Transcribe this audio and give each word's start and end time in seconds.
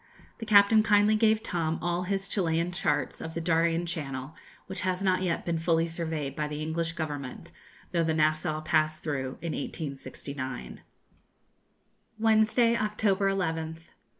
The 0.39 0.47
captain 0.47 0.81
kindly 0.81 1.15
gave 1.15 1.43
Tom 1.43 1.77
all 1.79 2.01
his 2.05 2.27
Chilian 2.27 2.71
charts 2.71 3.21
of 3.21 3.35
the 3.35 3.39
Darien 3.39 3.85
Channel, 3.85 4.33
which 4.65 4.81
has 4.81 5.03
not 5.03 5.21
yet 5.21 5.45
been 5.45 5.59
fully 5.59 5.85
surveyed 5.85 6.35
by 6.35 6.47
the 6.47 6.59
English 6.59 6.93
Government, 6.93 7.51
though 7.91 8.03
the 8.03 8.15
'Nassau' 8.15 8.61
passed 8.61 9.03
through 9.03 9.37
in 9.43 9.51
1869. 9.53 10.81
Wednesday, 12.17 12.75
October 12.75 13.29
11th. 13.29 13.81